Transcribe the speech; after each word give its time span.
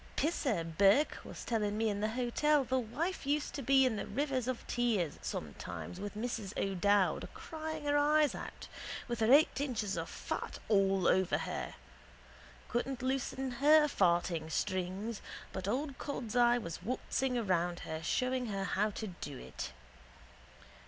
Pisser 0.15 0.63
Burke 0.63 1.19
was 1.23 1.45
telling 1.45 1.77
me 1.77 1.87
in 1.87 1.99
the 1.99 2.09
hotel 2.09 2.63
the 2.63 2.79
wife 2.79 3.27
used 3.27 3.53
to 3.53 3.61
be 3.61 3.85
in 3.85 4.15
rivers 4.15 4.47
of 4.47 4.65
tears 4.65 5.19
some 5.21 5.53
times 5.59 5.99
with 5.99 6.15
Mrs 6.15 6.57
O'Dowd 6.57 7.29
crying 7.35 7.83
her 7.85 7.95
eyes 7.99 8.33
out 8.33 8.67
with 9.07 9.19
her 9.19 9.31
eight 9.31 9.61
inches 9.61 9.95
of 9.97 10.09
fat 10.09 10.57
all 10.69 11.07
over 11.07 11.37
her. 11.37 11.75
Couldn't 12.67 13.03
loosen 13.03 13.51
her 13.61 13.85
farting 13.87 14.49
strings 14.51 15.21
but 15.53 15.67
old 15.67 15.95
cod's 15.99 16.35
eye 16.35 16.57
was 16.57 16.81
waltzing 16.81 17.37
around 17.37 17.81
her 17.81 18.01
showing 18.01 18.47
her 18.47 18.63
how 18.63 18.89
to 18.89 19.05
do 19.05 19.37
it. 19.37 19.71